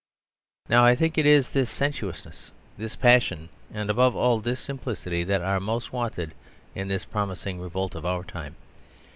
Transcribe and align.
Now 0.67 0.83
I 0.83 0.95
think 0.95 1.15
it 1.19 1.27
is 1.27 1.51
this 1.51 1.69
sensuousness, 1.69 2.53
this 2.75 2.95
passion, 2.95 3.49
and, 3.71 3.87
above 3.87 4.15
all, 4.15 4.39
this 4.39 4.59
simplicity 4.59 5.23
that 5.25 5.43
are 5.43 5.59
most 5.59 5.93
wanted 5.93 6.33
in 6.73 6.87
this 6.87 7.05
promising 7.05 7.59
revolt 7.61 7.93
of 7.93 8.03
our 8.03 8.23
time. 8.23 8.55